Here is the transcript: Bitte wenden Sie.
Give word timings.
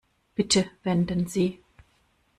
Bitte 0.33 0.65
wenden 0.81 1.27
Sie. 1.27 1.59